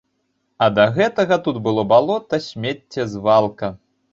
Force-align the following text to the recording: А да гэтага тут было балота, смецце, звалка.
А 0.65 0.69
да 0.77 0.85
гэтага 0.95 1.37
тут 1.47 1.61
было 1.67 1.83
балота, 1.93 2.41
смецце, 2.49 3.01
звалка. 3.15 3.75